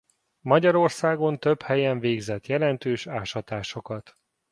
Magyarországon 0.41 1.39
több 1.39 1.61
helyen 1.61 1.99
végzett 1.99 2.47
jelentős 2.47 3.07
ásatásokat. 3.07 4.17